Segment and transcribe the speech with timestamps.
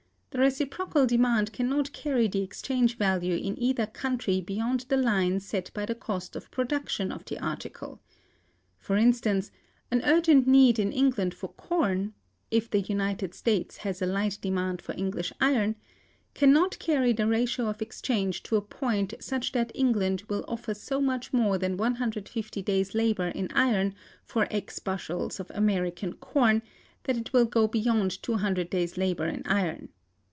[0.33, 5.41] The reciprocal demand can not carry the exchange value in either country beyond the line
[5.41, 7.99] set by the cost of production of the article.
[8.79, 9.51] For instance,
[9.91, 12.13] an urgent need in England for corn
[12.49, 15.75] (if the United States has a light demand for English iron)
[16.33, 20.73] can not carry the ratio of exchange to a point such that England will offer
[20.73, 23.93] so much more than 150 days' labor in iron
[24.23, 26.61] for x bushels of American corn
[27.03, 29.89] that it will go beyond 200 days' labor in iron.